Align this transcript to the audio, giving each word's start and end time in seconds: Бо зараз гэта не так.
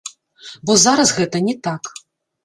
Бо 0.69 0.77
зараз 0.83 1.11
гэта 1.17 1.41
не 1.49 1.55
так. 1.67 1.91